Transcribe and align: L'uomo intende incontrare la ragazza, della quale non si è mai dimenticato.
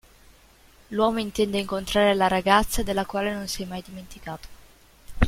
L'uomo 0.87 1.19
intende 1.19 1.59
incontrare 1.59 2.15
la 2.15 2.27
ragazza, 2.27 2.81
della 2.81 3.05
quale 3.05 3.31
non 3.35 3.45
si 3.47 3.61
è 3.61 3.65
mai 3.67 3.83
dimenticato. 3.85 4.47